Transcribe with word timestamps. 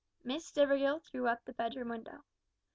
Miss 0.23 0.47
Stivergill 0.49 0.99
threw 1.03 1.27
up 1.27 1.45
the 1.45 1.53
bedroom 1.53 1.89
window. 1.89 2.23